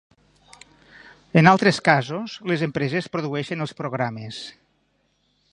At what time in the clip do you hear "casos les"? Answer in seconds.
1.91-2.65